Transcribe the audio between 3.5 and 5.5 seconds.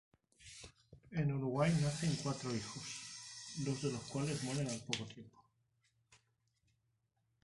dos de los cuales mueren al poco tiempo.